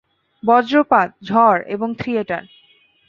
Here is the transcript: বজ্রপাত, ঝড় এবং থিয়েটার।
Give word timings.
বজ্রপাত, 0.43 1.09
ঝড় 1.23 1.59
এবং 1.67 1.89
থিয়েটার। 1.95 2.43